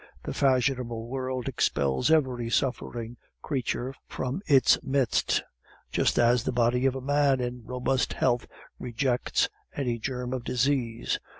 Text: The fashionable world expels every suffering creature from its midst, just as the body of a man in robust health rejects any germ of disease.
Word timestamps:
The 0.23 0.33
fashionable 0.33 1.05
world 1.05 1.47
expels 1.47 2.09
every 2.09 2.49
suffering 2.49 3.17
creature 3.43 3.93
from 4.07 4.41
its 4.47 4.81
midst, 4.81 5.43
just 5.91 6.17
as 6.17 6.43
the 6.43 6.51
body 6.51 6.87
of 6.87 6.95
a 6.95 7.01
man 7.01 7.39
in 7.39 7.63
robust 7.65 8.13
health 8.13 8.47
rejects 8.79 9.47
any 9.75 9.99
germ 9.99 10.33
of 10.33 10.43
disease. 10.43 11.19